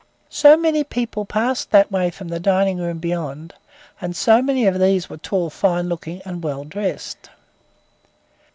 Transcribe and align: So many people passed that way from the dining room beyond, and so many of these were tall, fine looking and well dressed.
So 0.31 0.57
many 0.57 0.83
people 0.83 1.25
passed 1.25 1.69
that 1.69 1.91
way 1.91 2.09
from 2.09 2.29
the 2.29 2.39
dining 2.39 2.79
room 2.79 2.97
beyond, 2.97 3.53
and 4.01 4.15
so 4.15 4.41
many 4.41 4.65
of 4.65 4.79
these 4.79 5.11
were 5.11 5.17
tall, 5.17 5.51
fine 5.51 5.89
looking 5.89 6.23
and 6.25 6.41
well 6.43 6.63
dressed. 6.63 7.29